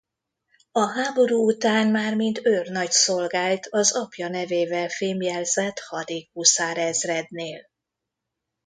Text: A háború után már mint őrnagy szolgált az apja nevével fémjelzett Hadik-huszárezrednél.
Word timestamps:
A 0.71 0.85
háború 0.89 1.45
után 1.47 1.87
már 1.87 2.15
mint 2.15 2.45
őrnagy 2.45 2.91
szolgált 2.91 3.67
az 3.69 3.93
apja 3.97 4.27
nevével 4.27 4.89
fémjelzett 4.89 5.79
Hadik-huszárezrednél. 5.79 7.67